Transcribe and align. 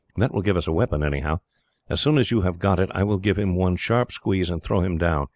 That 0.15 0.33
will 0.33 0.41
give 0.41 0.57
us 0.57 0.65
a 0.65 0.71
weapon, 0.73 1.03
anyhow. 1.03 1.41
As 1.87 2.01
soon 2.01 2.17
as 2.17 2.31
you 2.31 2.41
have 2.41 2.57
got 2.57 2.79
it, 2.79 2.89
I 2.95 3.03
will 3.03 3.19
give 3.19 3.37
him 3.37 3.53
one 3.55 3.75
sharp 3.75 4.11
squeeze, 4.11 4.49
and 4.49 4.59
throw 4.63 4.81
him 4.81 4.97
down. 4.97 5.27